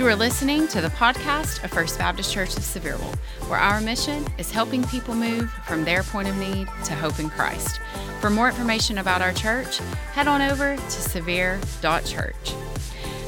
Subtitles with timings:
[0.00, 3.14] You are listening to the podcast of First Baptist Church of Sevierville,
[3.50, 7.28] where our mission is helping people move from their point of need to hope in
[7.28, 7.78] Christ.
[8.22, 9.76] For more information about our church,
[10.14, 12.54] head on over to severe.church.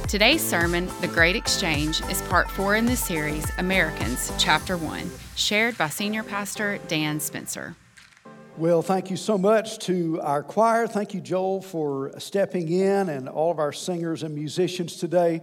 [0.09, 5.77] Today's sermon, The Great Exchange, is part four in the series, Americans, Chapter 1, shared
[5.77, 7.77] by Senior Pastor Dan Spencer.
[8.57, 10.87] Well, thank you so much to our choir.
[10.87, 15.43] Thank you, Joel, for stepping in and all of our singers and musicians today.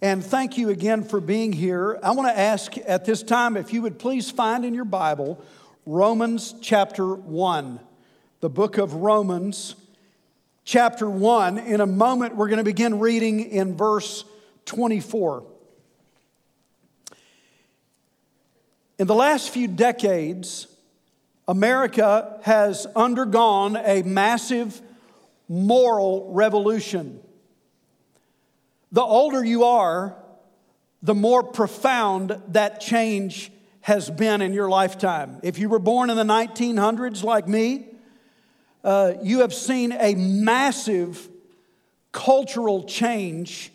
[0.00, 1.98] And thank you again for being here.
[2.02, 5.42] I want to ask at this time if you would please find in your Bible
[5.86, 7.78] Romans chapter 1,
[8.40, 9.76] the book of Romans
[10.64, 11.58] chapter 1.
[11.58, 14.24] In a moment, we're going to begin reading in verse
[14.64, 15.44] 24.
[18.98, 20.66] In the last few decades,
[21.46, 24.80] America has undergone a massive
[25.48, 27.20] moral revolution.
[28.94, 30.14] The older you are,
[31.02, 35.40] the more profound that change has been in your lifetime.
[35.42, 37.88] If you were born in the 1900s like me,
[38.84, 41.28] uh, you have seen a massive
[42.12, 43.72] cultural change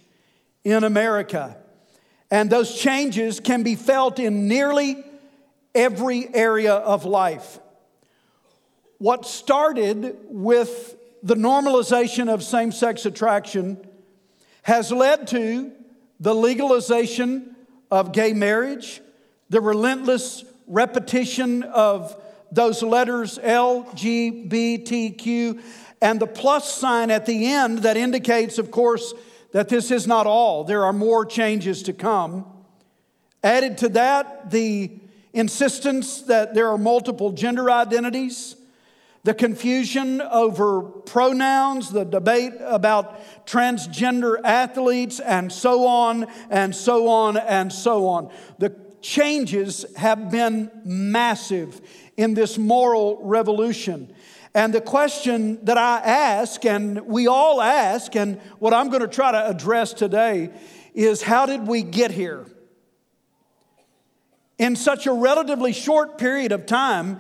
[0.64, 1.58] in America.
[2.32, 5.04] And those changes can be felt in nearly
[5.76, 7.60] every area of life.
[9.00, 13.86] What started with the normalization of same sex attraction
[14.64, 15.72] has led to
[16.20, 17.56] the legalization
[17.90, 19.02] of gay marriage,
[19.50, 22.16] the relentless repetition of
[22.52, 24.02] those letters LGBTQ,
[26.02, 29.14] and the plus sign at the end that indicates, of course,
[29.52, 30.64] that this is not all.
[30.64, 32.46] There are more changes to come.
[33.44, 34.92] Added to that, the
[35.34, 38.56] insistence that there are multiple gender identities,
[39.30, 47.38] the confusion over pronouns, the debate about transgender athletes, and so on and so on
[47.38, 48.32] and so on.
[48.58, 51.80] The changes have been massive
[52.18, 54.12] in this moral revolution.
[54.56, 59.08] And the question that I ask, and we all ask, and what I'm going to
[59.08, 60.50] try to address today
[60.96, 62.48] is how did we get here?
[64.58, 67.20] In such a relatively short period of time,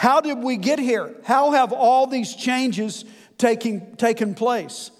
[0.00, 1.14] how did we get here?
[1.24, 3.04] How have all these changes
[3.36, 4.90] taking, taken place?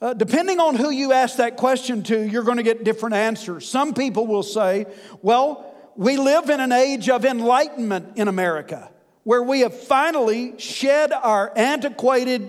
[0.00, 3.68] Uh, depending on who you ask that question to, you're going to get different answers.
[3.68, 4.86] Some people will say,
[5.20, 8.90] well, we live in an age of enlightenment in America
[9.24, 12.48] where we have finally shed our antiquated,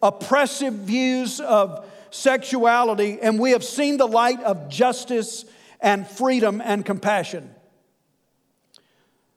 [0.00, 5.44] oppressive views of sexuality and we have seen the light of justice
[5.80, 7.52] and freedom and compassion.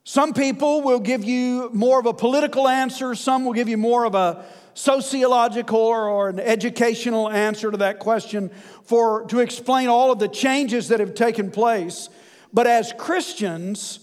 [0.04, 4.04] Some people will give you more of a political answer, some will give you more
[4.06, 8.50] of a sociological or, an educational answer to that question
[8.84, 12.10] for to explain all of the changes that have taken place.
[12.52, 14.00] But as Christians,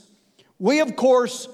[0.59, 1.49] we of course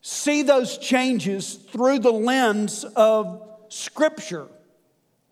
[0.00, 4.46] see those changes through the lens of Scripture.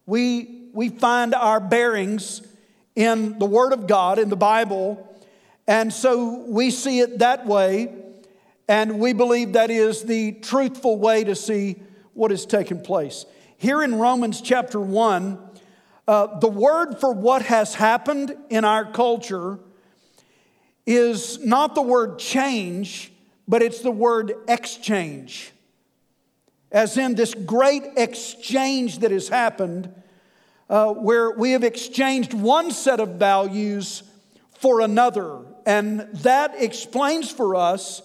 [0.05, 2.43] We, we find our bearings
[2.95, 5.09] in the Word of God, in the Bible,
[5.67, 7.95] and so we see it that way.
[8.69, 11.77] And we believe that is the truthful way to see
[12.15, 13.27] what has taken place.
[13.57, 15.39] Here in Romans chapter 1,
[16.09, 19.59] uh, the word for what has happened in our culture
[20.87, 23.13] is not the word change,
[23.47, 25.53] but it's the word exchange.
[26.71, 29.93] As in this great exchange that has happened,
[30.69, 34.03] uh, where we have exchanged one set of values
[34.59, 35.41] for another.
[35.67, 38.01] And that explains for us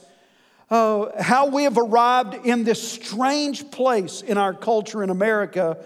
[0.70, 5.78] uh, how we have arrived in this strange place in our culture in America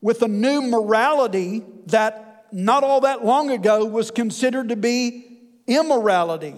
[0.00, 5.26] with a new morality that not all that long ago was considered to be
[5.66, 6.54] immorality.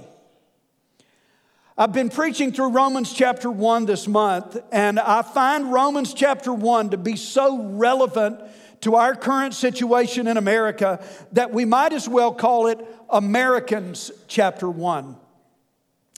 [1.76, 6.90] I've been preaching through Romans chapter 1 this month, and I find Romans chapter 1
[6.90, 8.40] to be so relevant
[8.80, 12.80] to our current situation in America that we might as well call it
[13.10, 15.16] Americans chapter 1.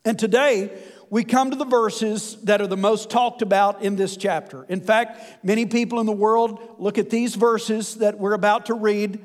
[0.05, 0.71] And today,
[1.11, 4.65] we come to the verses that are the most talked about in this chapter.
[4.69, 8.75] In fact, many people in the world look at these verses that we're about to
[8.75, 9.21] read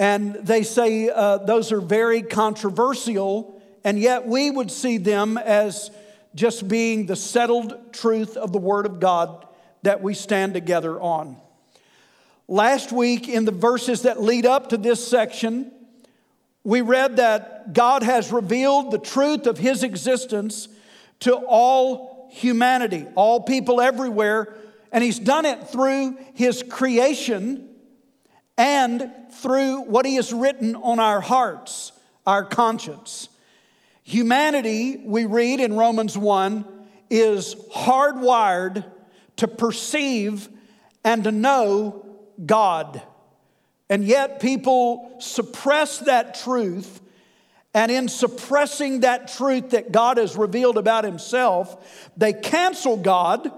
[0.00, 5.90] and they say uh, those are very controversial, and yet we would see them as
[6.34, 9.46] just being the settled truth of the Word of God
[9.82, 11.36] that we stand together on.
[12.48, 15.70] Last week, in the verses that lead up to this section,
[16.64, 20.66] we read that God has revealed the truth of His existence
[21.20, 24.54] to all humanity, all people everywhere,
[24.92, 27.68] and He's done it through His creation
[28.56, 31.92] and through what He has written on our hearts,
[32.26, 33.28] our conscience.
[34.02, 36.64] Humanity, we read in Romans 1,
[37.10, 38.84] is hardwired
[39.36, 40.48] to perceive
[41.04, 42.04] and to know
[42.44, 43.02] God.
[43.88, 47.00] And yet, people suppress that truth.
[47.72, 53.52] And in suppressing that truth that God has revealed about Himself, they cancel God.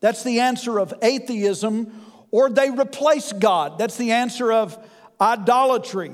[0.00, 1.92] That's the answer of atheism.
[2.30, 3.78] Or they replace God.
[3.78, 4.78] That's the answer of
[5.20, 6.12] idolatry.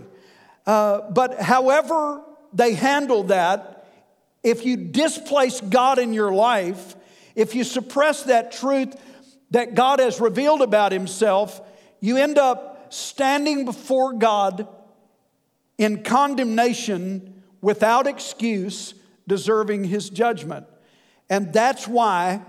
[0.67, 3.89] Uh, but however they handle that,
[4.43, 6.95] if you displace God in your life,
[7.35, 8.95] if you suppress that truth
[9.51, 11.61] that God has revealed about Himself,
[12.01, 14.69] you end up standing before God
[15.79, 18.95] in condemnation without excuse,
[19.27, 20.67] deserving His judgment.
[21.29, 22.43] And that's why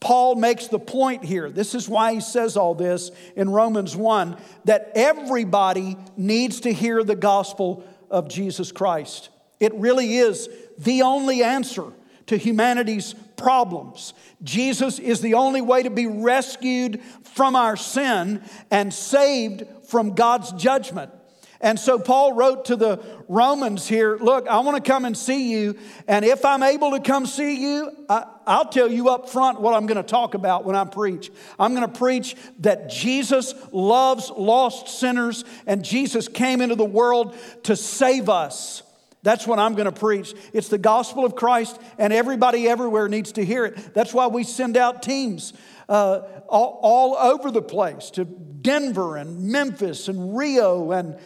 [0.00, 1.50] Paul makes the point here.
[1.50, 7.02] This is why he says all this in Romans 1 that everybody needs to hear
[7.02, 9.30] the gospel of Jesus Christ.
[9.58, 10.48] It really is
[10.78, 11.92] the only answer
[12.26, 14.14] to humanity's problems.
[14.42, 20.52] Jesus is the only way to be rescued from our sin and saved from God's
[20.52, 21.10] judgment.
[21.60, 25.50] And so Paul wrote to the Romans here Look, I want to come and see
[25.50, 25.76] you.
[26.06, 29.74] And if I'm able to come see you, I, will tell you up front what
[29.74, 31.30] I'm going to talk about when I preach.
[31.58, 37.36] I'm going to preach that Jesus loves lost sinners and Jesus came into the world
[37.64, 38.82] to save us.
[39.24, 40.34] That's what I'm going to preach.
[40.52, 43.92] It's the gospel of Christ, and everybody everywhere needs to hear it.
[43.92, 45.52] That's why we send out teams
[45.88, 51.18] uh, all, all, over the place to Denver and Memphis and Rio and,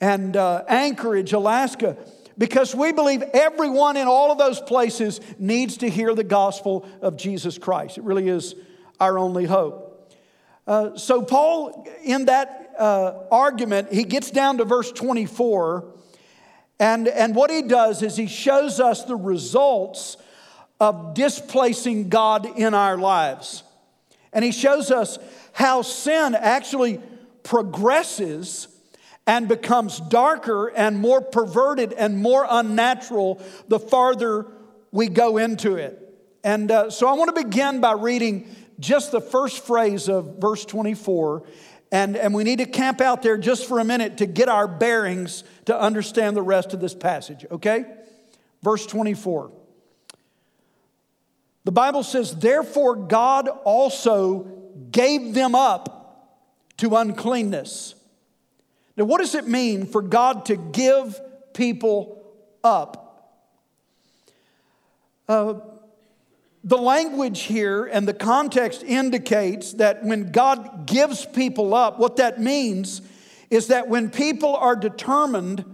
[0.00, 1.96] and uh, Anchorage, Alaska,
[2.38, 7.16] because we believe everyone in all of those places needs to hear the gospel of
[7.16, 7.98] Jesus Christ.
[7.98, 8.54] It really is
[8.98, 9.86] our only hope.
[10.66, 15.84] Uh, so, Paul, in that uh, argument, he gets down to verse 24
[16.80, 20.16] and, and what he does is he shows us the results
[20.80, 23.62] of displacing God in our lives.
[24.32, 25.18] And he shows us
[25.52, 27.00] how sin actually
[27.42, 28.68] progresses
[29.30, 34.44] and becomes darker and more perverted and more unnatural the farther
[34.90, 35.96] we go into it.
[36.42, 40.64] And uh, so I want to begin by reading just the first phrase of verse
[40.64, 41.44] 24
[41.92, 44.66] and, and we need to camp out there just for a minute to get our
[44.66, 47.84] bearings to understand the rest of this passage, okay?
[48.64, 49.52] Verse 24.
[51.62, 56.42] The Bible says, Therefore, God also gave them up
[56.78, 57.94] to uncleanness.
[59.00, 61.18] Now, what does it mean for God to give
[61.54, 62.22] people
[62.62, 63.40] up?
[65.26, 65.54] Uh,
[66.62, 72.42] the language here and the context indicates that when God gives people up, what that
[72.42, 73.00] means
[73.48, 75.64] is that when people are determined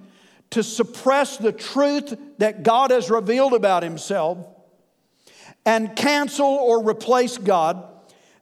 [0.50, 4.38] to suppress the truth that God has revealed about Himself
[5.64, 7.88] and cancel or replace God,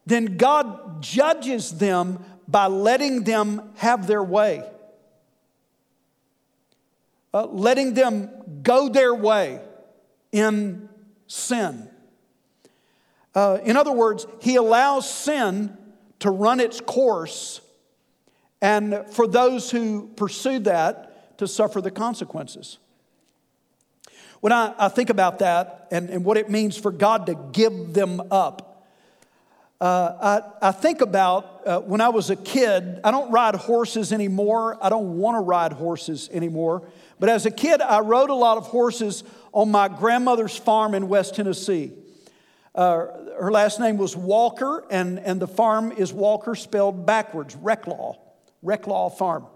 [0.04, 4.62] then God judges them by letting them have their way,
[7.34, 8.30] uh, letting them
[8.62, 9.60] go their way
[10.32, 10.88] in
[11.26, 11.90] sin.
[13.34, 15.76] Uh, in other words, he allows sin
[16.20, 17.60] to run its course,
[18.62, 22.78] and for those who pursue that, to suffer the consequences.
[24.40, 27.92] When I, I think about that and, and what it means for God to give
[27.92, 28.86] them up,
[29.80, 34.12] uh, I, I, think about uh, when I was a kid, I don't ride horses
[34.12, 34.78] anymore.
[34.82, 36.86] I don't want to ride horses anymore.
[37.18, 41.08] But as a kid, I rode a lot of horses on my grandmother's farm in
[41.08, 41.92] West Tennessee.
[42.74, 43.06] Uh,
[43.38, 48.16] her last name was Walker, and, and the farm is Walker spelled backwards, Recklaw,
[48.64, 49.46] Recklaw Farm.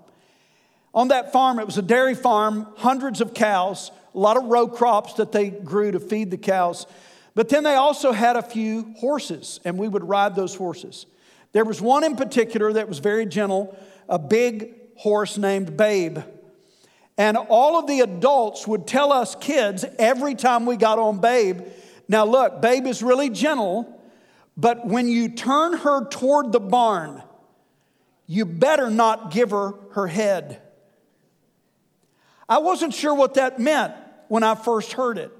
[0.94, 4.68] On that farm, it was a dairy farm, hundreds of cows, a lot of row
[4.68, 6.86] crops that they grew to feed the cows.
[7.34, 11.06] But then they also had a few horses, and we would ride those horses.
[11.52, 13.76] There was one in particular that was very gentle,
[14.08, 16.18] a big horse named Babe.
[17.16, 21.62] And all of the adults would tell us kids every time we got on Babe,
[22.08, 24.00] now, look, babe is really gentle,
[24.56, 27.22] but when you turn her toward the barn,
[28.26, 30.62] you better not give her her head.
[32.48, 33.94] I wasn't sure what that meant
[34.28, 35.30] when I first heard it.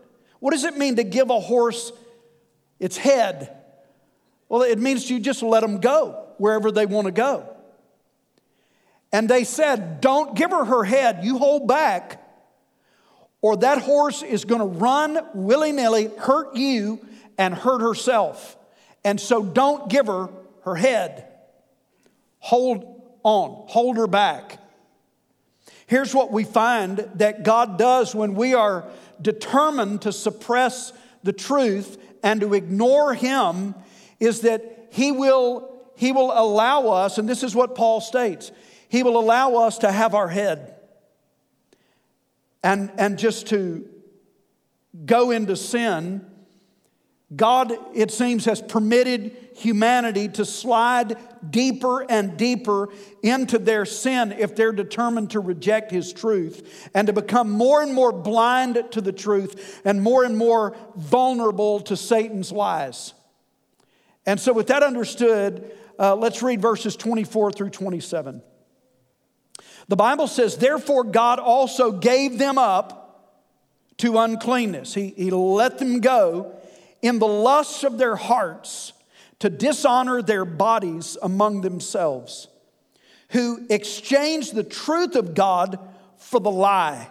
[0.41, 1.91] What does it mean to give a horse
[2.79, 3.58] its head?
[4.49, 7.49] Well, it means you just let them go wherever they want to go.
[9.13, 12.23] And they said, Don't give her her head, you hold back
[13.41, 17.01] or that horse is going to run willy nilly, hurt you,
[17.37, 18.57] and hurt herself.
[19.05, 20.29] And so don't give her
[20.63, 21.27] her head.
[22.41, 24.59] Hold, on, hold her back.
[25.87, 28.85] Here's what we find that God does when we are
[29.23, 33.75] determined to suppress the truth and to ignore Him
[34.21, 38.51] is that He will, he will allow us, and this is what Paul states
[38.89, 40.75] He will allow us to have our head
[42.63, 43.89] and, and just to
[45.05, 46.25] go into sin.
[47.35, 51.19] God, it seems, has permitted humanity to slide
[51.51, 52.89] deeper and deeper
[53.23, 57.93] into their sin if they're determined to reject His truth and to become more and
[57.93, 63.13] more blind to the truth and more and more vulnerable to Satan's lies.
[64.29, 68.43] And so, with that understood, uh, let's read verses 24 through 27.
[69.89, 73.41] The Bible says, Therefore, God also gave them up
[73.97, 74.93] to uncleanness.
[74.93, 76.55] He, he let them go
[77.01, 78.93] in the lusts of their hearts
[79.39, 82.49] to dishonor their bodies among themselves,
[83.31, 85.79] who exchanged the truth of God
[86.19, 87.09] for the lie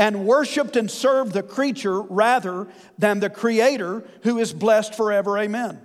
[0.00, 2.66] and worshiped and served the creature rather
[2.98, 5.38] than the creator who is blessed forever.
[5.38, 5.80] Amen.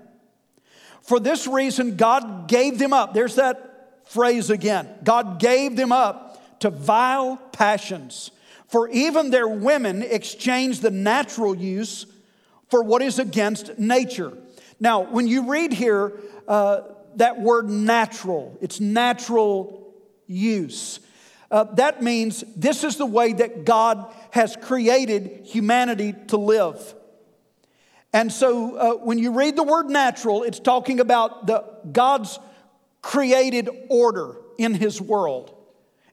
[1.09, 3.15] For this reason, God gave them up.
[3.15, 4.87] There's that phrase again.
[5.03, 8.29] God gave them up to vile passions.
[8.67, 12.05] For even their women exchanged the natural use
[12.67, 14.37] for what is against nature.
[14.79, 16.13] Now, when you read here
[16.47, 16.81] uh,
[17.15, 19.91] that word natural, it's natural
[20.27, 20.99] use.
[21.49, 26.93] Uh, that means this is the way that God has created humanity to live.
[28.13, 32.39] And so uh, when you read the word natural, it's talking about the, God's
[33.01, 35.55] created order in his world.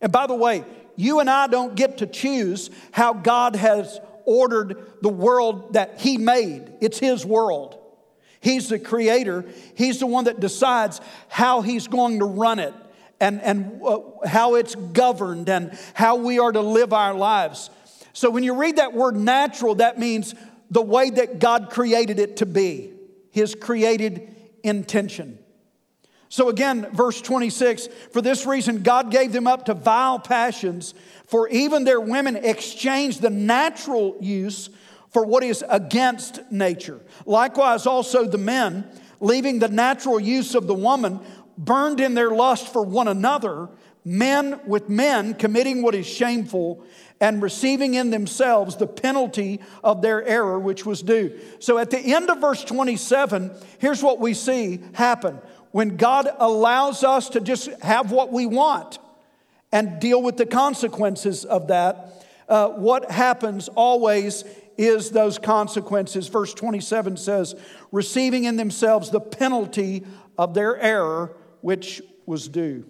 [0.01, 0.65] And by the way,
[0.97, 6.19] you and I don't get to choose how God has ordered the world that he
[6.19, 6.73] made.
[6.81, 7.79] It's his world.
[8.41, 9.45] He's the creator.
[9.75, 12.75] He's the one that decides how he's going to run it
[13.21, 17.71] and, and uh, how it's governed and how we are to live our lives.
[18.13, 20.35] So when you read that word natural, that means
[20.71, 22.93] the way that God created it to be,
[23.31, 25.39] his created intention.
[26.29, 30.95] So again, verse 26 for this reason, God gave them up to vile passions,
[31.27, 34.71] for even their women exchanged the natural use
[35.11, 37.01] for what is against nature.
[37.25, 38.85] Likewise, also the men,
[39.21, 41.21] leaving the natural use of the woman,
[41.57, 43.69] burned in their lust for one another,
[44.07, 46.81] men with men committing what is shameful
[47.21, 51.37] and receiving in themselves the penalty of their error which was due.
[51.59, 55.41] So at the end of verse 27, here's what we see happen.
[55.73, 59.01] When God allows us to just have what we want
[59.73, 64.45] and deal with the consequences of that, uh, what happens always
[64.79, 66.29] is those consequences.
[66.29, 67.57] Verse 27 says,
[67.91, 70.07] receiving in themselves the penalty
[70.39, 72.85] of their error, which was due.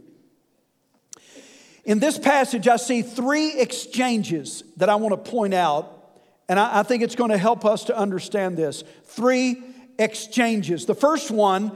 [1.87, 6.81] In this passage, I see three exchanges that I want to point out, and I,
[6.81, 8.83] I think it's going to help us to understand this.
[9.05, 9.63] Three
[9.97, 10.87] exchanges.
[10.87, 11.71] The first one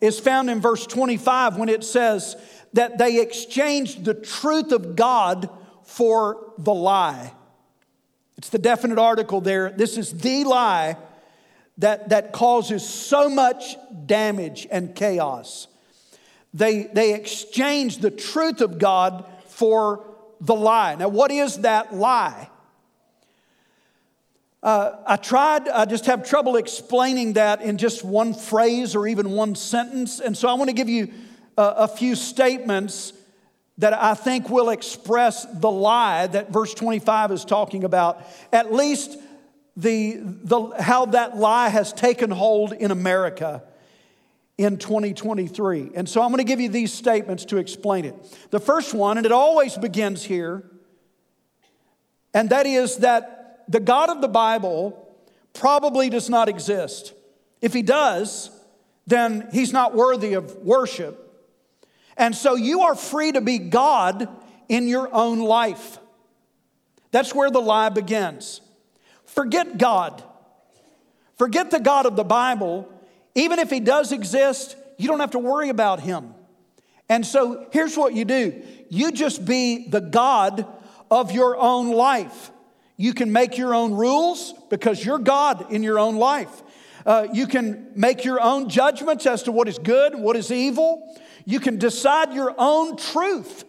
[0.00, 2.36] is found in verse 25 when it says
[2.74, 5.50] that they exchanged the truth of God
[5.82, 7.32] for the lie.
[8.38, 9.70] It's the definite article there.
[9.70, 10.96] This is the lie
[11.78, 15.66] that, that causes so much damage and chaos.
[16.54, 19.24] They, they exchange the truth of God
[19.56, 20.04] for
[20.38, 20.96] the lie.
[20.96, 22.50] Now, what is that lie?
[24.62, 29.30] Uh, I tried, I just have trouble explaining that in just one phrase or even
[29.30, 30.20] one sentence.
[30.20, 31.10] And so I want to give you
[31.56, 33.14] a, a few statements
[33.78, 38.22] that I think will express the lie that verse 25 is talking about,
[38.52, 39.16] at least
[39.74, 43.62] the, the, how that lie has taken hold in America
[44.58, 45.90] in 2023.
[45.94, 48.14] And so I'm going to give you these statements to explain it.
[48.50, 50.64] The first one, and it always begins here,
[52.32, 55.14] and that is that the God of the Bible
[55.52, 57.14] probably does not exist.
[57.60, 58.50] If he does,
[59.06, 61.22] then he's not worthy of worship.
[62.16, 64.28] And so you are free to be God
[64.68, 65.98] in your own life.
[67.10, 68.60] That's where the lie begins.
[69.24, 70.22] Forget God.
[71.36, 72.90] Forget the God of the Bible.
[73.36, 76.34] Even if He does exist, you don't have to worry about Him.
[77.08, 80.66] And so here's what you do you just be the God
[81.10, 82.50] of your own life.
[82.96, 86.62] You can make your own rules because you're God in your own life.
[87.04, 90.50] Uh, you can make your own judgments as to what is good, and what is
[90.50, 91.16] evil.
[91.44, 93.64] You can decide your own truth.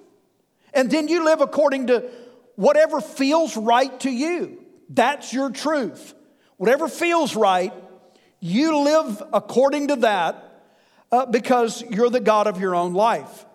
[0.73, 2.09] And then you live according to
[2.55, 4.63] whatever feels right to you.
[4.89, 6.13] That's your truth.
[6.55, 7.73] Whatever feels right,
[8.39, 10.63] you live according to that
[11.11, 13.45] uh, because you're the God of your own life.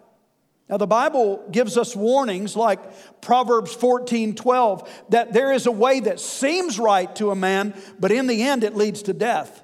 [0.68, 6.00] Now, the Bible gives us warnings like Proverbs 14 12 that there is a way
[6.00, 9.62] that seems right to a man, but in the end it leads to death.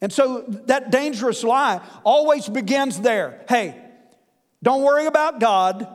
[0.00, 3.44] And so that dangerous lie always begins there.
[3.48, 3.76] Hey,
[4.62, 5.86] don't worry about God,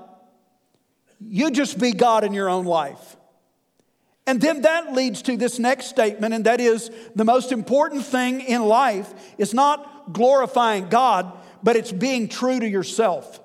[1.20, 3.18] you just be God in your own life.
[4.28, 8.42] And then that leads to this next statement, and that is the most important thing
[8.42, 13.40] in life is not glorifying God, but it's being true to yourself.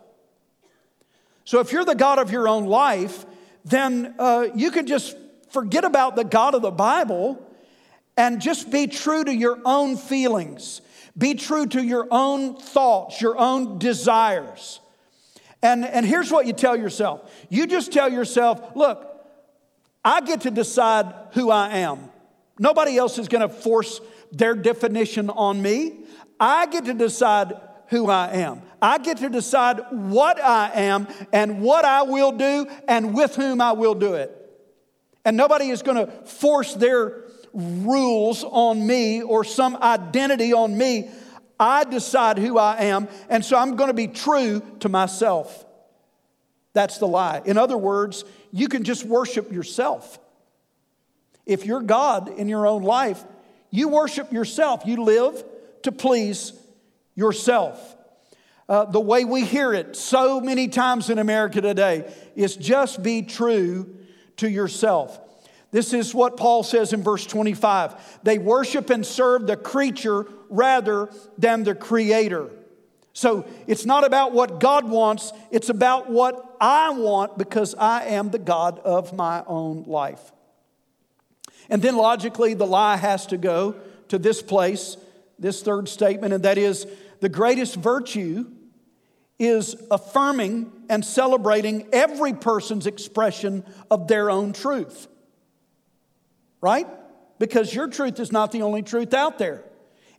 [1.44, 3.26] So if you're the God of your own life,
[3.64, 5.16] then uh, you can just
[5.50, 7.46] forget about the God of the Bible
[8.16, 10.80] and just be true to your own feelings.
[11.16, 14.80] Be true to your own thoughts, your own desires.
[15.62, 19.09] And, and here's what you tell yourself you just tell yourself, look,
[20.04, 22.10] I get to decide who I am.
[22.58, 24.00] Nobody else is going to force
[24.32, 26.04] their definition on me.
[26.38, 27.52] I get to decide
[27.88, 28.62] who I am.
[28.80, 33.60] I get to decide what I am and what I will do and with whom
[33.60, 34.36] I will do it.
[35.24, 41.10] And nobody is going to force their rules on me or some identity on me.
[41.58, 45.66] I decide who I am, and so I'm going to be true to myself.
[46.72, 47.42] That's the lie.
[47.44, 50.18] In other words, you can just worship yourself.
[51.46, 53.22] If you're God in your own life,
[53.70, 54.82] you worship yourself.
[54.84, 55.44] You live
[55.82, 56.52] to please
[57.14, 57.96] yourself.
[58.68, 63.22] Uh, the way we hear it so many times in America today is just be
[63.22, 63.96] true
[64.36, 65.18] to yourself.
[65.72, 68.20] This is what Paul says in verse 25.
[68.22, 72.50] They worship and serve the creature rather than the creator.
[73.20, 78.30] So it's not about what God wants, it's about what I want because I am
[78.30, 80.32] the God of my own life.
[81.68, 83.74] And then logically, the lie has to go
[84.08, 84.96] to this place,
[85.38, 86.86] this third statement, and that is
[87.20, 88.46] the greatest virtue
[89.38, 95.08] is affirming and celebrating every person's expression of their own truth.
[96.62, 96.86] Right?
[97.38, 99.62] Because your truth is not the only truth out there.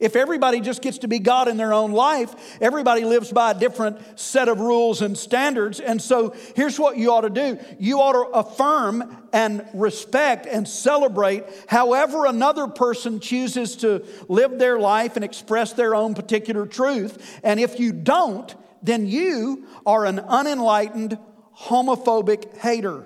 [0.01, 3.53] If everybody just gets to be God in their own life, everybody lives by a
[3.53, 5.79] different set of rules and standards.
[5.79, 10.67] And so here's what you ought to do you ought to affirm and respect and
[10.67, 17.39] celebrate however another person chooses to live their life and express their own particular truth.
[17.43, 21.19] And if you don't, then you are an unenlightened,
[21.55, 23.05] homophobic hater.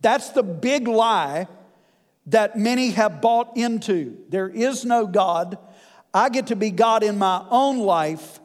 [0.00, 1.48] That's the big lie
[2.26, 4.18] that many have bought into.
[4.28, 5.58] There is no God.
[6.12, 8.40] I get to be God in my own life.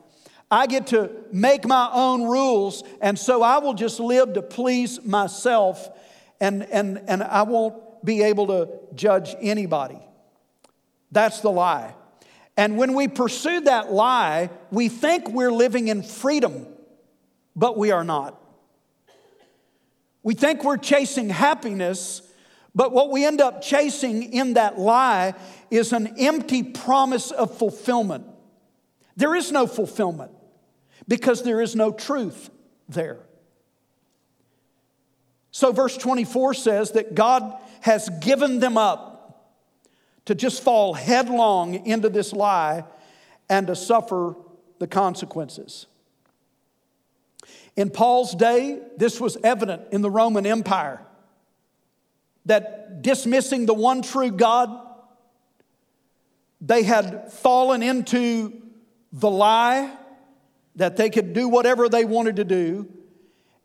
[0.52, 5.04] I get to make my own rules, and so I will just live to please
[5.04, 5.89] myself,
[6.39, 9.99] and, and, and I won't be able to judge anybody.
[11.12, 11.95] That's the lie.
[12.58, 16.67] And when we pursue that lie, we think we're living in freedom,
[17.56, 18.39] but we are not.
[20.21, 22.21] We think we're chasing happiness,
[22.76, 25.36] but what we end up chasing in that lie
[25.70, 28.26] is an empty promise of fulfillment.
[29.16, 30.32] There is no fulfillment
[31.08, 32.50] because there is no truth
[32.90, 33.20] there.
[35.52, 39.54] So, verse 24 says that God has given them up
[40.26, 42.86] to just fall headlong into this lie
[43.50, 44.36] and to suffer
[44.80, 45.86] the consequences.
[47.76, 51.06] In Paul's day, this was evident in the Roman Empire
[52.45, 54.69] that dismissing the one true God,
[56.62, 58.62] they had fallen into
[59.12, 59.95] the lie
[60.75, 62.88] that they could do whatever they wanted to do.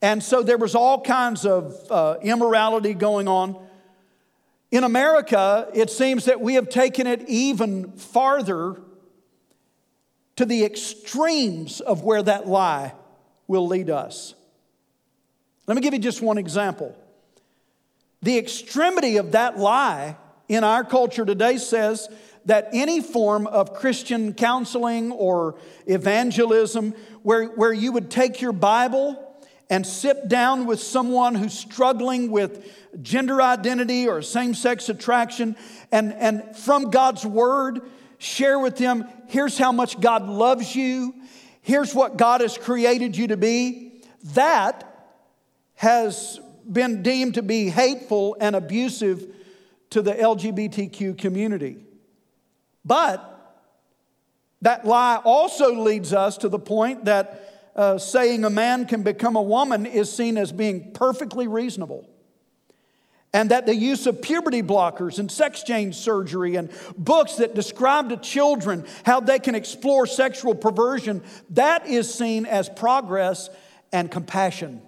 [0.01, 3.57] And so there was all kinds of uh, immorality going on.
[4.71, 8.81] In America, it seems that we have taken it even farther
[10.37, 12.95] to the extremes of where that lie
[13.49, 14.35] will lead us.
[15.67, 16.95] Let me give you just one example.
[18.23, 20.17] The extremity of that lie
[20.49, 22.09] in our culture today says
[22.47, 29.25] that any form of Christian counseling or evangelism where, where you would take your Bible
[29.71, 32.67] and sit down with someone who's struggling with
[33.03, 35.57] gender identity or same sex attraction,
[35.93, 37.83] and, and from God's word,
[38.17, 41.15] share with them here's how much God loves you,
[41.61, 44.03] here's what God has created you to be.
[44.33, 44.85] That
[45.75, 49.35] has been deemed to be hateful and abusive
[49.91, 51.79] to the LGBTQ community.
[52.85, 53.35] But
[54.63, 59.37] that lie also leads us to the point that uh, saying a man can become
[59.37, 62.09] a woman is seen as being perfectly reasonable
[63.33, 68.09] and that the use of puberty blockers and sex change surgery and books that describe
[68.09, 73.51] to children how they can explore sexual perversion that is seen as progress
[73.93, 74.83] and compassion.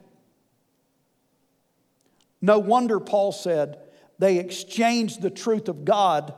[2.40, 3.78] No wonder Paul said
[4.18, 6.34] they exchanged the truth of God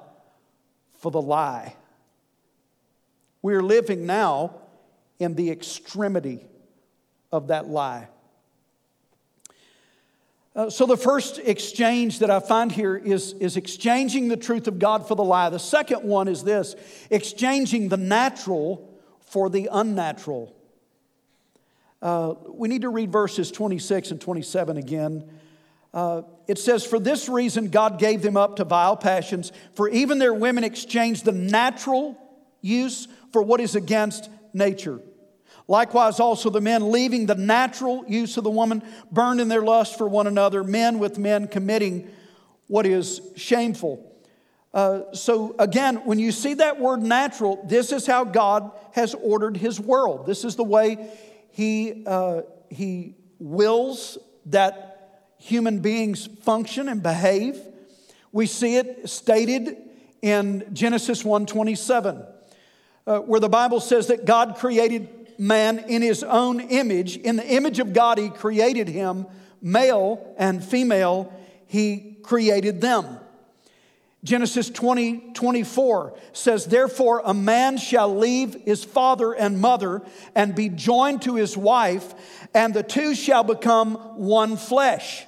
[0.98, 1.76] for the lie.
[3.42, 4.56] We're living now
[5.18, 6.46] in the extremity
[7.30, 8.08] of that lie.
[10.54, 14.78] Uh, so, the first exchange that I find here is, is exchanging the truth of
[14.78, 15.48] God for the lie.
[15.48, 16.76] The second one is this
[17.10, 20.54] exchanging the natural for the unnatural.
[22.02, 25.24] Uh, we need to read verses 26 and 27 again.
[25.94, 30.18] Uh, it says, For this reason, God gave them up to vile passions, for even
[30.18, 32.16] their women exchanged the natural
[32.60, 35.00] use for what is against nature.
[35.68, 39.96] Likewise, also the men, leaving the natural use of the woman, burned in their lust
[39.96, 42.10] for one another, men with men committing
[42.66, 44.08] what is shameful.
[44.74, 49.56] Uh, so, again, when you see that word natural, this is how God has ordered
[49.56, 50.26] his world.
[50.26, 51.10] This is the way
[51.50, 54.91] he, uh, he wills that
[55.42, 57.60] human beings function and behave.
[58.30, 59.76] We see it stated
[60.22, 62.24] in Genesis 1:27,
[63.06, 67.16] uh, where the Bible says that God created man in his own image.
[67.16, 69.26] In the image of God, he created him,
[69.60, 71.32] male and female,
[71.66, 73.18] he created them.
[74.22, 80.02] Genesis 20, 24 says, Therefore, a man shall leave his father and mother
[80.36, 82.14] and be joined to his wife,
[82.54, 85.26] and the two shall become one flesh.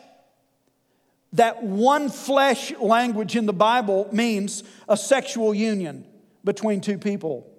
[1.35, 6.07] That one flesh language in the Bible means a sexual union
[6.45, 7.51] between two people.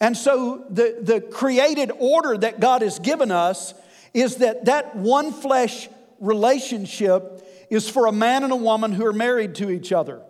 [0.00, 3.72] And so the, the created order that God has given us
[4.12, 9.12] is that that one flesh relationship is for a man and a woman who are
[9.12, 10.20] married to each other.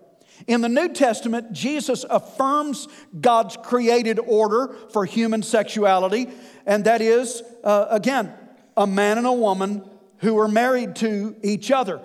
[0.47, 2.89] In the New Testament, Jesus affirms
[3.21, 6.29] God's created order for human sexuality,
[6.67, 8.33] and that is, uh, again,
[8.77, 9.83] a man and a woman
[10.23, 12.01] who are married to each other.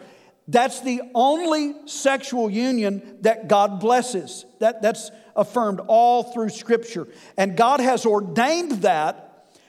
[0.47, 4.45] That's the only sexual union that God blesses.
[4.60, 7.08] That, that's affirmed all through Scripture.
[7.38, 9.23] And God has ordained that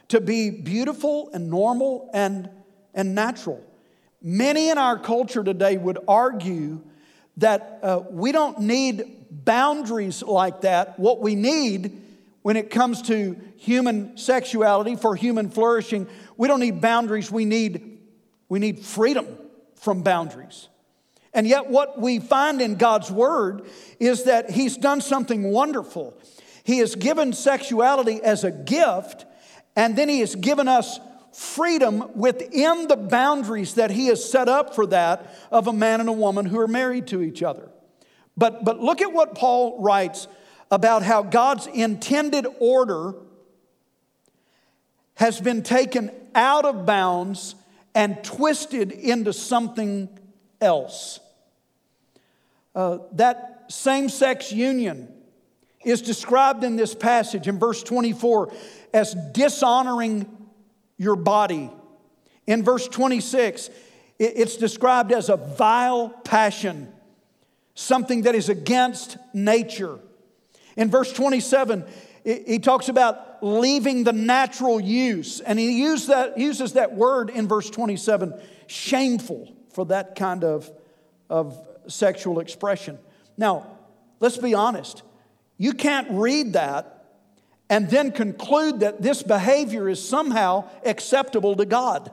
[0.09, 2.49] to be beautiful and normal and,
[2.95, 3.63] and natural.
[4.23, 6.81] Many in our culture today would argue
[7.37, 10.99] that uh, we don't need boundaries like that.
[10.99, 12.03] What we need
[12.43, 16.07] when it comes to human sexuality, for human flourishing,
[16.37, 17.88] we don't need boundaries, we need,
[18.49, 19.27] we need freedom
[19.77, 20.69] from boundaries.
[21.35, 23.67] And yet, what we find in God's Word
[24.01, 26.19] is that He's done something wonderful.
[26.65, 29.27] He has given sexuality as a gift,
[29.77, 30.99] and then He has given us
[31.33, 36.09] freedom within the boundaries that He has set up for that of a man and
[36.09, 37.69] a woman who are married to each other.
[38.37, 40.29] But, but look at what Paul writes
[40.71, 43.15] about how God's intended order
[45.15, 47.55] has been taken out of bounds
[47.99, 50.09] and twisted into something
[50.61, 51.19] else.
[52.73, 55.13] Uh, that same sex union
[55.85, 58.53] is described in this passage in verse 24
[58.95, 60.27] as dishonoring
[60.97, 61.73] your body.
[62.47, 63.69] In verse 26,
[64.21, 66.93] it's described as a vile passion,
[67.75, 69.99] something that is against nature.
[70.77, 71.85] In verse 27,
[72.29, 77.71] he talks about leaving the natural use, and he that, uses that word in verse
[77.71, 80.71] 27 shameful for that kind of,
[81.31, 82.99] of sexual expression.
[83.39, 83.79] Now,
[84.21, 85.03] let's be honest.
[85.57, 87.07] You can't read that
[87.71, 92.11] and then conclude that this behavior is somehow acceptable to God.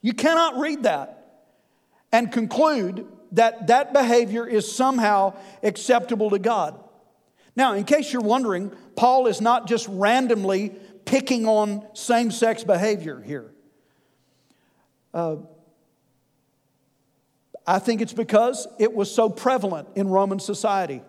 [0.00, 1.48] You cannot read that
[2.12, 6.78] and conclude that that behavior is somehow acceptable to God.
[7.54, 10.70] Now, in case you're wondering, Paul is not just randomly
[11.04, 13.52] picking on same sex behavior here.
[15.12, 15.36] Uh,
[17.66, 21.02] I think it's because it was so prevalent in Roman society.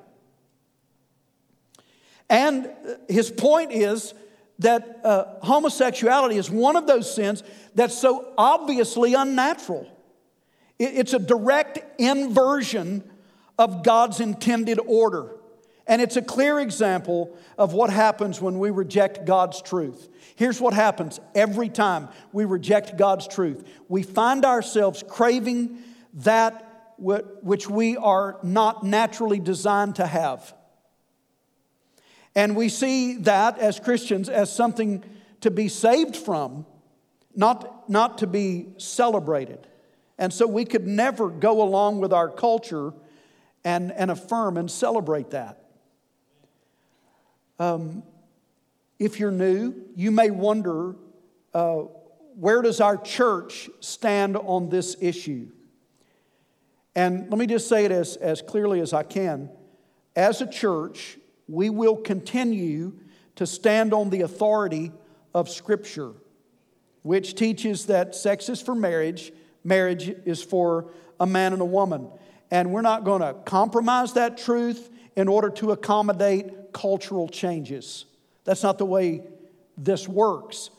[2.29, 2.69] And
[3.07, 4.13] his point is
[4.59, 7.43] that uh, homosexuality is one of those sins
[7.75, 9.87] that's so obviously unnatural.
[10.77, 13.03] It, it's a direct inversion
[13.57, 15.29] of God's intended order.
[15.85, 20.07] And it's a clear example of what happens when we reject God's truth.
[20.35, 25.79] Here's what happens every time we reject God's truth we find ourselves craving
[26.15, 30.53] that which we are not naturally designed to have.
[32.35, 35.03] And we see that as Christians as something
[35.41, 36.65] to be saved from,
[37.35, 39.67] not, not to be celebrated.
[40.17, 42.93] And so we could never go along with our culture
[43.65, 45.62] and, and affirm and celebrate that.
[47.63, 48.03] Um,
[48.99, 50.95] if you're new, you may wonder
[51.53, 51.83] uh,
[52.35, 55.47] where does our church stand on this issue?
[56.93, 59.49] And let me just say it as, as clearly as I can.
[60.13, 62.99] As a church, we will continue
[63.37, 64.91] to stand on the authority
[65.33, 66.11] of Scripture,
[67.01, 69.31] which teaches that sex is for marriage,
[69.63, 72.09] marriage is for a man and a woman.
[72.51, 78.05] And we're not going to compromise that truth in order to accommodate cultural changes.
[78.43, 79.21] That's not the way
[79.77, 80.69] this works.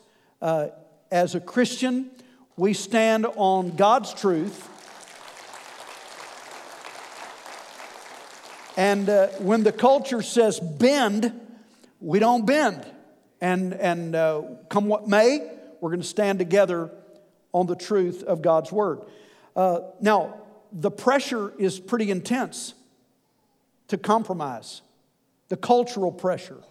[0.41, 0.67] Uh,
[1.11, 2.11] as a Christian,
[2.57, 4.69] we stand on God's truth.
[8.77, 11.31] And uh, when the culture says bend,
[12.01, 12.85] we don't bend.
[13.41, 15.39] And, and uh, come what may,
[15.79, 16.91] we're going to stand together
[17.53, 19.01] on the truth of God's word.
[19.55, 22.73] Uh, now, the pressure is pretty intense
[23.87, 24.81] to compromise,
[25.49, 26.61] the cultural pressure,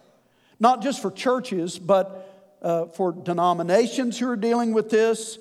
[0.59, 5.37] not just for churches, but uh, for denominations who are dealing with this.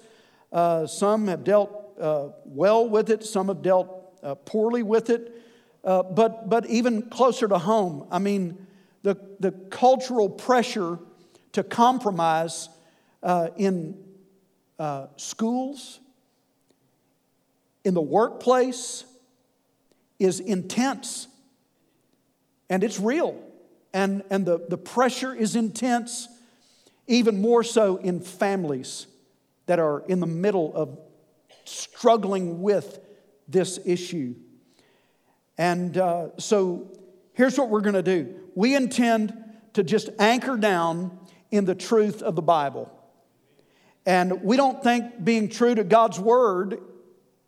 [0.53, 5.33] Uh, some have dealt uh, well with it, some have dealt uh, poorly with it.
[5.83, 8.67] Uh, but, but even closer to home, I mean,
[9.03, 10.99] the, the cultural pressure
[11.53, 12.69] to compromise
[13.23, 13.99] uh, in
[15.17, 16.01] schools,
[17.85, 19.05] in the workplace,
[20.19, 21.29] is intense
[22.75, 23.41] and it's real.
[23.93, 26.27] And, and the, the pressure is intense
[27.07, 29.07] even more so in families
[29.67, 30.99] that are in the middle of
[31.65, 32.99] struggling with
[33.47, 34.35] this issue.
[35.57, 36.91] And uh, so
[37.35, 39.33] here's what we're going to do we intend
[39.75, 41.17] to just anchor down
[41.53, 42.91] in the truth of the Bible.
[44.05, 46.81] And we don't think being true to God's word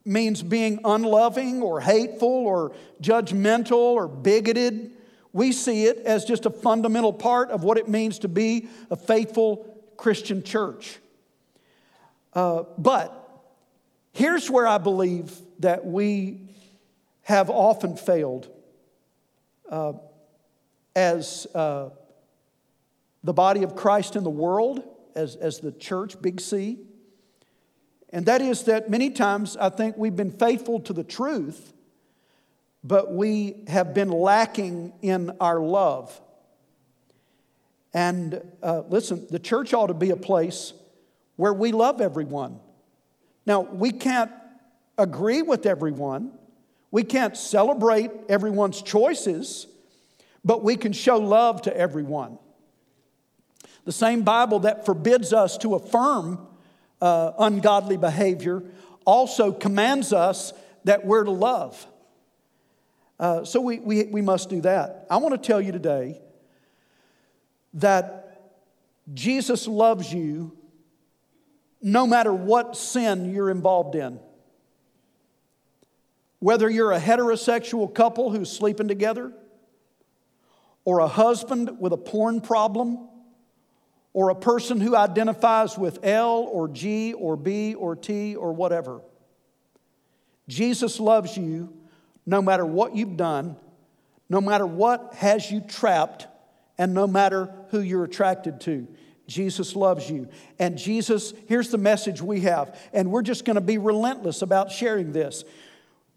[0.04, 4.92] means being unloving or hateful or judgmental or bigoted.
[5.36, 8.96] We see it as just a fundamental part of what it means to be a
[8.96, 10.98] faithful Christian church.
[12.32, 13.12] Uh, but
[14.12, 16.40] here's where I believe that we
[17.20, 18.48] have often failed
[19.70, 19.92] uh,
[20.94, 21.90] as uh,
[23.22, 24.82] the body of Christ in the world,
[25.14, 26.78] as, as the church, Big C.
[28.08, 31.74] And that is that many times I think we've been faithful to the truth
[32.86, 36.20] but we have been lacking in our love.
[37.92, 40.72] And uh, listen, the church ought to be a place
[41.34, 42.60] where we love everyone.
[43.44, 44.30] Now, we can't
[44.96, 46.32] agree with everyone,
[46.92, 49.66] we can't celebrate everyone's choices,
[50.44, 52.38] but we can show love to everyone.
[53.84, 56.46] The same Bible that forbids us to affirm
[57.02, 58.62] uh, ungodly behavior
[59.04, 60.52] also commands us
[60.84, 61.86] that we're to love.
[63.18, 65.06] Uh, so we, we, we must do that.
[65.08, 66.20] I want to tell you today
[67.74, 68.52] that
[69.14, 70.56] Jesus loves you
[71.80, 74.18] no matter what sin you're involved in.
[76.40, 79.32] Whether you're a heterosexual couple who's sleeping together,
[80.84, 83.08] or a husband with a porn problem,
[84.12, 89.02] or a person who identifies with L or G or B or T or whatever.
[90.48, 91.72] Jesus loves you
[92.26, 93.56] no matter what you've done,
[94.28, 96.26] no matter what has you trapped,
[96.78, 98.86] and no matter who you're attracted to.
[99.26, 100.28] Jesus loves you.
[100.58, 104.70] And Jesus, here's the message we have, and we're just going to be relentless about
[104.70, 105.44] sharing this.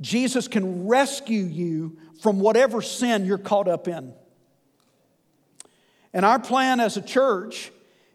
[0.01, 4.13] Jesus can rescue you from whatever sin you're caught up in.
[6.13, 7.71] And our plan as a church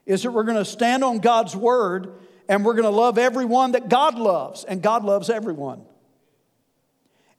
[0.07, 2.13] is that we're going to stand on God's word
[2.49, 5.83] and we're going to love everyone that God loves, and God loves everyone.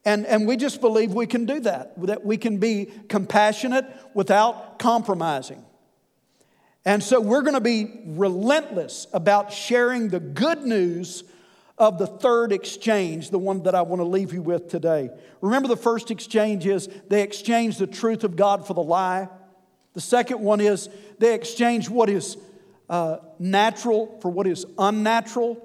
[0.06, 4.78] And, and we just believe we can do that, that we can be compassionate without
[4.78, 5.66] compromising.
[6.86, 11.24] And so we're going to be relentless about sharing the good news
[11.80, 15.10] of the third exchange, the one that I want to leave you with today.
[15.42, 19.28] Remember, the first exchange is they exchange the truth of God for the lie.
[19.94, 20.88] The second one is
[21.18, 22.38] they exchange what is
[22.90, 25.62] uh, natural for what is unnatural.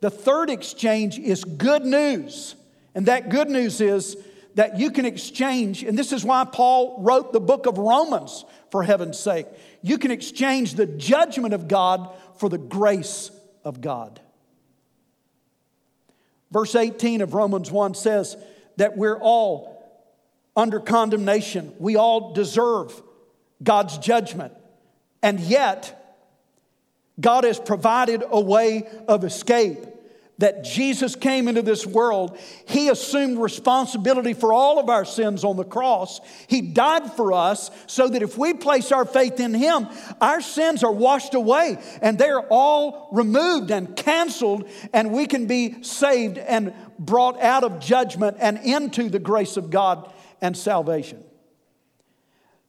[0.00, 2.56] The third exchange is good news
[2.94, 4.16] and that good news is
[4.54, 8.82] that you can exchange, and this is why Paul wrote the book of Romans, for
[8.82, 9.46] heaven's sake.
[9.82, 13.30] You can exchange the judgment of God for the grace
[13.64, 14.20] of God.
[16.50, 18.36] Verse 18 of Romans 1 says
[18.76, 19.72] that we're all
[20.56, 21.74] under condemnation.
[21.78, 23.02] We all deserve
[23.62, 24.52] God's judgment.
[25.22, 25.98] And yet,
[27.20, 29.78] God has provided a way of escape
[30.42, 35.56] that Jesus came into this world, He assumed responsibility for all of our sins on
[35.56, 36.20] the cross.
[36.48, 39.86] He died for us so that if we place our faith in Him,
[40.20, 45.80] our sins are washed away and they're all removed and canceled, and we can be
[45.84, 51.22] saved and brought out of judgment and into the grace of God and salvation.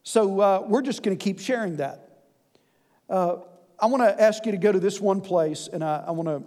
[0.04, 2.08] So uh, we're just going to keep sharing that.
[3.10, 3.38] Uh,
[3.80, 6.30] I want to ask you to go to this one place, and I, I want
[6.30, 6.44] to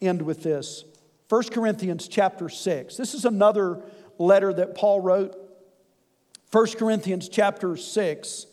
[0.00, 0.84] end with this
[1.28, 2.96] 1 Corinthians chapter 6.
[2.96, 3.82] This is another
[4.18, 5.36] letter that Paul wrote.
[6.50, 8.46] 1 Corinthians chapter 6.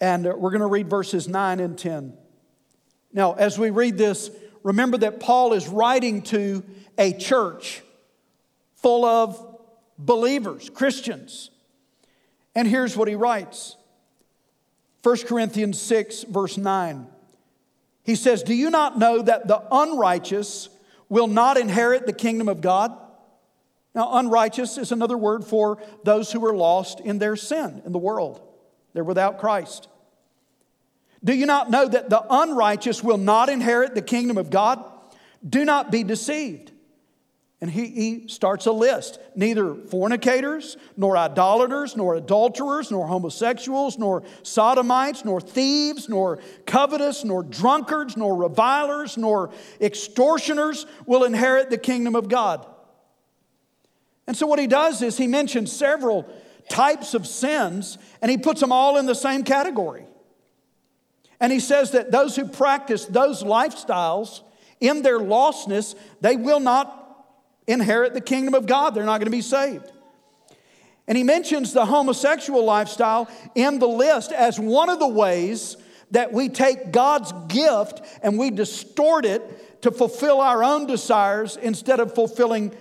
[0.00, 2.14] And we're going to read verses 9 and 10.
[3.12, 4.30] Now, as we read this,
[4.62, 6.64] remember that Paul is writing to
[6.96, 7.82] a church
[8.76, 9.58] full of
[9.98, 11.50] believers, Christians.
[12.54, 13.76] And here's what he writes
[15.02, 17.06] 1 Corinthians 6, verse 9.
[18.02, 20.68] He says, Do you not know that the unrighteous
[21.08, 22.96] will not inherit the kingdom of God?
[23.94, 27.98] Now, unrighteous is another word for those who are lost in their sin in the
[27.98, 28.40] world.
[28.92, 29.88] They're without Christ.
[31.22, 34.82] Do you not know that the unrighteous will not inherit the kingdom of God?
[35.46, 36.69] Do not be deceived.
[37.60, 39.20] And he, he starts a list.
[39.36, 47.42] Neither fornicators, nor idolaters, nor adulterers, nor homosexuals, nor sodomites, nor thieves, nor covetous, nor
[47.42, 52.66] drunkards, nor revilers, nor extortioners will inherit the kingdom of God.
[54.26, 56.32] And so, what he does is he mentions several
[56.70, 60.06] types of sins and he puts them all in the same category.
[61.40, 64.42] And he says that those who practice those lifestyles
[64.78, 66.99] in their lostness, they will not
[67.70, 68.94] inherit the kingdom of God.
[68.94, 69.90] They're not going to be saved.
[71.06, 75.76] And he mentions the homosexual lifestyle in the list as one of the ways
[76.12, 82.00] that we take God's gift and we distort it to fulfill our own desires instead
[82.00, 82.72] of fulfilling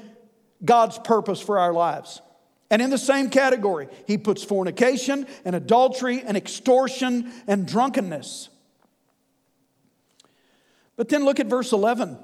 [0.64, 2.22] God's purpose for our lives.
[2.70, 8.50] And in the same category, he puts fornication and adultery and extortion and drunkenness.
[10.96, 12.18] But then look at verse 11.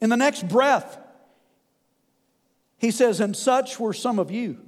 [0.00, 0.98] In the next breath,
[2.78, 4.58] he says, And such were some of you.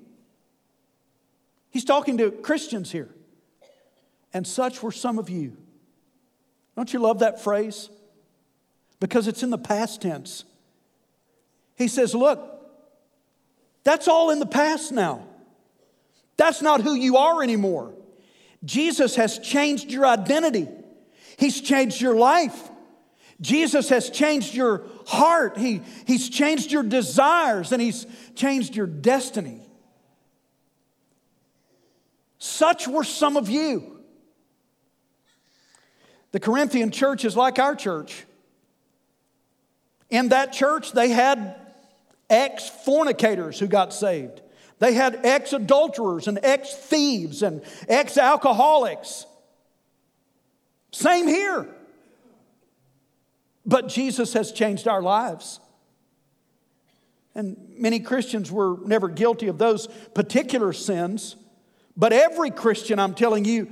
[1.70, 3.09] He's talking to Christians here.
[4.33, 5.57] And such were some of you.
[6.77, 7.88] Don't you love that phrase?
[8.99, 10.44] Because it's in the past tense.
[11.77, 12.61] He says, Look,
[13.85, 15.27] that's all in the past now.
[16.37, 17.94] That's not who you are anymore.
[18.64, 20.68] Jesus has changed your identity,
[21.38, 22.69] He's changed your life.
[23.40, 25.57] Jesus has changed your heart.
[25.57, 29.61] He, he's changed your desires and He's changed your destiny.
[32.38, 33.98] Such were some of you.
[36.33, 38.24] The Corinthian church is like our church.
[40.11, 41.57] In that church, they had
[42.29, 44.40] ex fornicators who got saved.
[44.79, 49.26] They had ex adulterers and ex thieves and ex alcoholics.
[50.92, 51.68] Same here.
[53.70, 55.61] But Jesus has changed our lives.
[57.37, 61.37] And many Christians were never guilty of those particular sins.
[61.96, 63.70] But every Christian, I'm telling you,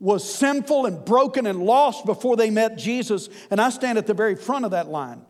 [0.00, 3.28] was sinful and broken and lost before they met Jesus.
[3.50, 5.20] And I stand at the very front of that line.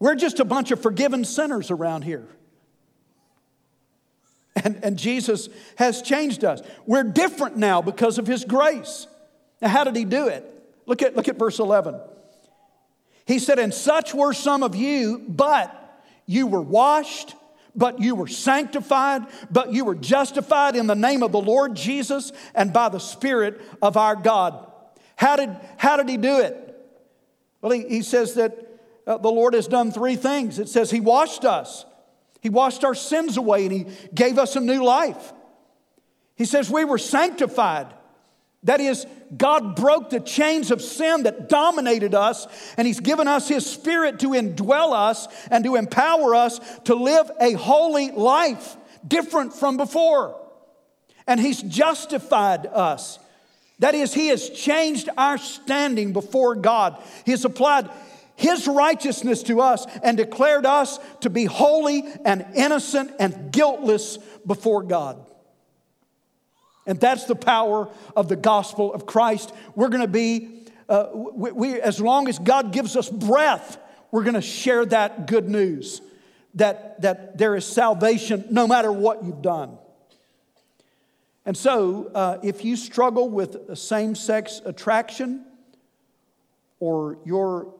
[0.00, 2.26] We're just a bunch of forgiven sinners around here.
[4.56, 6.62] And, and Jesus has changed us.
[6.84, 9.06] We're different now because of His grace.
[9.62, 10.56] Now, how did He do it?
[10.88, 12.00] Look at, look at verse 11.
[13.26, 17.34] He said, And such were some of you, but you were washed,
[17.76, 22.32] but you were sanctified, but you were justified in the name of the Lord Jesus
[22.54, 24.72] and by the Spirit of our God.
[25.14, 26.64] How did, how did he do it?
[27.60, 30.58] Well, he, he says that uh, the Lord has done three things.
[30.58, 31.84] It says he washed us,
[32.40, 35.34] he washed our sins away, and he gave us a new life.
[36.34, 37.92] He says we were sanctified.
[38.64, 43.48] That is, God broke the chains of sin that dominated us, and He's given us
[43.48, 48.76] His Spirit to indwell us and to empower us to live a holy life,
[49.06, 50.40] different from before.
[51.26, 53.18] And He's justified us.
[53.78, 57.00] That is, He has changed our standing before God.
[57.24, 57.88] He has applied
[58.34, 64.82] His righteousness to us and declared us to be holy and innocent and guiltless before
[64.82, 65.24] God.
[66.88, 69.52] And that's the power of the gospel of Christ.
[69.76, 73.78] We're going to be, uh, we, we, as long as God gives us breath,
[74.10, 76.00] we're going to share that good news
[76.54, 79.78] that, that there is salvation no matter what you've done.
[81.44, 85.44] And so, uh, if you struggle with same sex attraction,
[86.80, 87.74] or your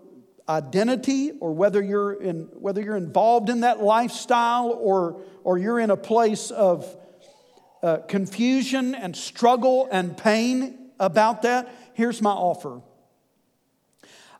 [0.49, 5.91] identity or whether you're in whether you're involved in that lifestyle or or you're in
[5.91, 6.97] a place of
[7.83, 12.81] uh, confusion and struggle and pain about that here's my offer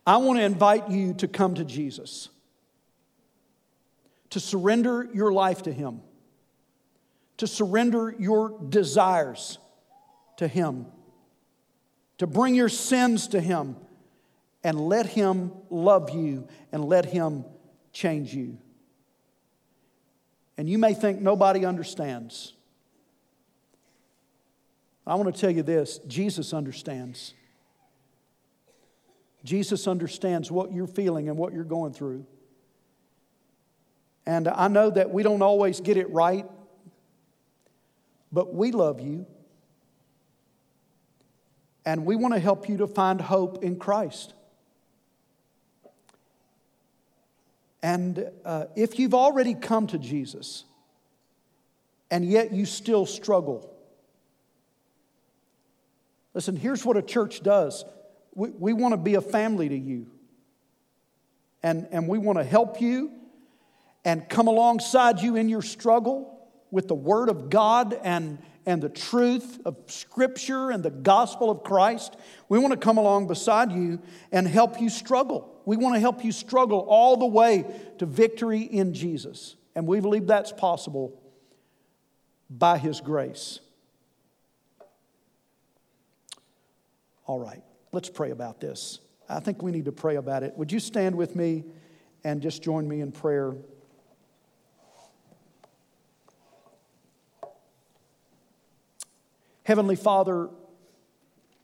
[0.07, 2.29] i want to invite you to come to jesus
[4.31, 6.01] to surrender your life to him
[7.37, 9.59] to surrender your desires
[10.37, 10.87] to him
[12.19, 13.77] to bring your sins to him
[14.65, 17.45] and let Him love you and let Him
[17.93, 18.59] change you.
[20.57, 22.55] And you may think nobody understands.
[25.09, 27.35] I want to tell you this Jesus understands.
[29.45, 32.27] Jesus understands what you're feeling and what you're going through.
[34.27, 36.45] And I know that we don't always get it right,
[38.31, 39.27] but we love you.
[41.87, 44.35] And we want to help you to find hope in Christ.
[47.83, 50.65] And uh, if you've already come to Jesus
[52.11, 53.78] and yet you still struggle,
[56.35, 57.85] listen, here's what a church does
[58.35, 60.07] we, we want to be a family to you,
[61.63, 63.11] and, and we want to help you
[64.05, 68.89] and come alongside you in your struggle with the Word of God and, and the
[68.89, 72.17] truth of Scripture and the gospel of Christ.
[72.49, 74.01] We want to come along beside you
[74.31, 75.61] and help you struggle.
[75.65, 77.65] We want to help you struggle all the way
[77.99, 79.57] to victory in Jesus.
[79.75, 81.21] And we believe that's possible
[82.49, 83.61] by His grace.
[87.29, 87.63] All right,
[87.93, 89.01] let's pray about this.
[89.29, 90.57] I think we need to pray about it.
[90.57, 91.65] Would you stand with me
[92.25, 93.55] and just join me in prayer?
[99.63, 100.49] Heavenly Father,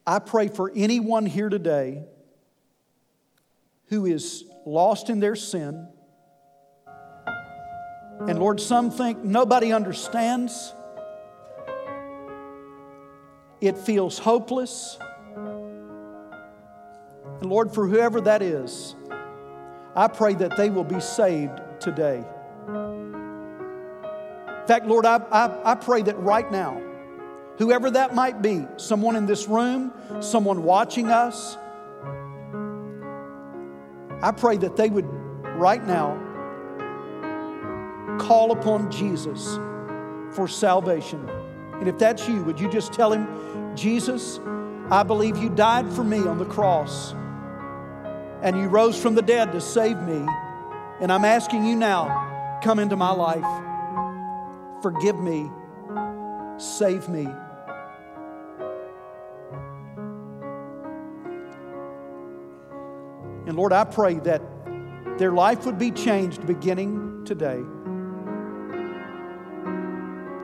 [0.07, 2.05] I pray for anyone here today
[3.87, 5.89] who is lost in their sin.
[6.87, 10.75] And Lord, some think nobody understands.
[13.63, 14.99] It feels hopeless.
[17.45, 18.97] And Lord, for whoever that is,
[19.95, 22.25] I pray that they will be saved today.
[22.67, 26.81] In fact, Lord, I, I, I pray that right now,
[27.59, 31.59] whoever that might be, someone in this room, someone watching us,
[34.23, 36.17] I pray that they would right now
[38.19, 39.57] call upon Jesus
[40.35, 41.29] for salvation.
[41.75, 44.41] And if that's you, would you just tell him, Jesus,
[44.91, 47.15] I believe you died for me on the cross
[48.45, 50.25] and you rose from the dead to save me.
[51.01, 53.43] And I'm asking you now, come into my life.
[54.83, 55.51] Forgive me.
[56.59, 57.27] Save me.
[63.47, 64.43] And Lord, I pray that
[65.19, 67.63] their life would be changed beginning today.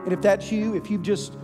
[0.05, 1.37] And if that's you, if you've just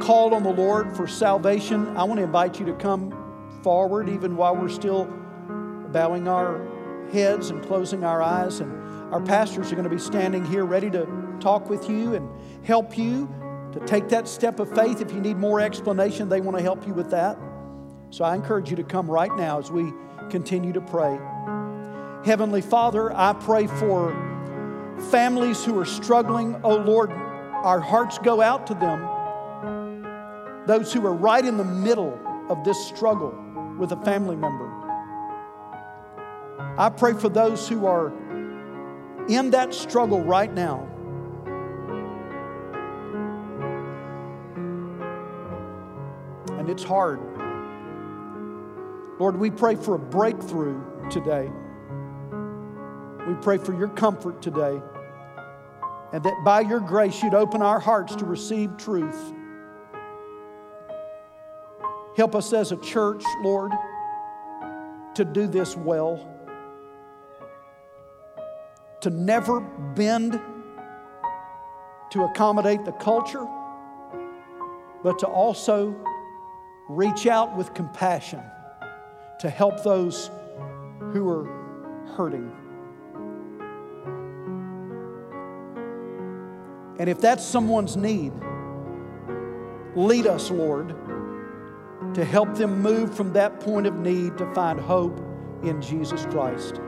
[0.00, 3.23] called on the Lord for salvation, I want to invite you to come
[3.64, 5.06] forward even while we're still
[5.90, 8.60] bowing our heads and closing our eyes.
[8.60, 8.70] And
[9.12, 11.08] our pastors are going to be standing here ready to
[11.40, 12.28] talk with you and
[12.64, 13.28] help you
[13.72, 15.00] to take that step of faith.
[15.00, 17.38] If you need more explanation, they want to help you with that.
[18.10, 19.92] So I encourage you to come right now as we
[20.30, 21.18] continue to pray.
[22.24, 24.12] Heavenly Father, I pray for
[25.10, 26.60] families who are struggling.
[26.62, 29.00] Oh Lord, our hearts go out to them.
[30.66, 33.43] Those who are right in the middle of this struggle
[33.78, 34.70] with a family member.
[36.78, 38.12] I pray for those who are
[39.28, 40.88] in that struggle right now.
[46.58, 47.20] And it's hard.
[49.18, 51.50] Lord, we pray for a breakthrough today.
[53.28, 54.80] We pray for your comfort today.
[56.12, 59.33] And that by your grace, you'd open our hearts to receive truth.
[62.16, 63.72] Help us as a church, Lord,
[65.14, 66.30] to do this well.
[69.00, 70.40] To never bend
[72.10, 73.44] to accommodate the culture,
[75.02, 75.94] but to also
[76.88, 78.40] reach out with compassion
[79.40, 80.30] to help those
[81.12, 81.44] who are
[82.16, 82.52] hurting.
[87.00, 88.32] And if that's someone's need,
[89.96, 90.94] lead us, Lord,
[92.14, 95.18] to help them move from that point of need to find hope
[95.62, 96.80] in Jesus Christ.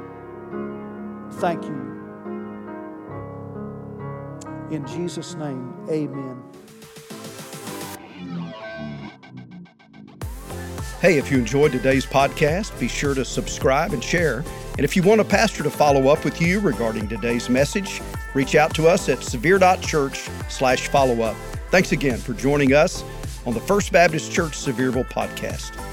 [1.35, 1.97] Thank you.
[4.71, 6.43] In Jesus' name, amen.
[11.01, 14.45] Hey, if you enjoyed today's podcast, be sure to subscribe and share.
[14.77, 18.01] And if you want a pastor to follow up with you regarding today's message,
[18.35, 21.37] reach out to us at severe.church slash follow up.
[21.71, 23.05] Thanks again for joining us
[23.47, 25.86] on the First Baptist Church Sevierville podcast.